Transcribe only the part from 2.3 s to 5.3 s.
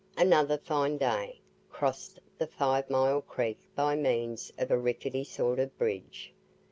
the Five Mile Creek by means of a rickety